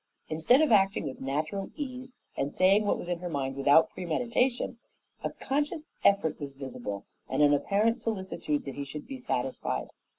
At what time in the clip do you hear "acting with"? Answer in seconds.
0.71-1.21